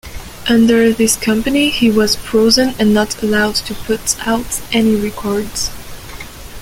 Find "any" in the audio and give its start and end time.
4.73-4.95